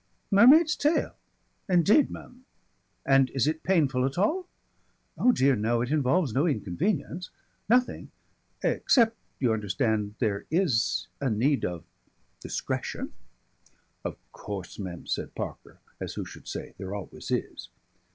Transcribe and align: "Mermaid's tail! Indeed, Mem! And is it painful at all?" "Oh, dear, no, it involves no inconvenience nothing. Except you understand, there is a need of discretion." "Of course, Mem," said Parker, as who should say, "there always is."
"Mermaid's 0.31 0.75
tail! 0.75 1.15
Indeed, 1.69 2.09
Mem! 2.09 2.43
And 3.05 3.29
is 3.35 3.45
it 3.45 3.61
painful 3.61 4.03
at 4.03 4.17
all?" 4.17 4.47
"Oh, 5.15 5.31
dear, 5.31 5.55
no, 5.55 5.81
it 5.81 5.91
involves 5.91 6.33
no 6.33 6.47
inconvenience 6.47 7.29
nothing. 7.69 8.09
Except 8.63 9.15
you 9.37 9.53
understand, 9.53 10.15
there 10.17 10.47
is 10.49 11.07
a 11.19 11.29
need 11.29 11.63
of 11.65 11.83
discretion." 12.39 13.13
"Of 14.03 14.17
course, 14.31 14.79
Mem," 14.79 15.05
said 15.05 15.35
Parker, 15.35 15.77
as 15.99 16.15
who 16.15 16.25
should 16.25 16.47
say, 16.47 16.73
"there 16.79 16.95
always 16.95 17.29
is." 17.29 17.69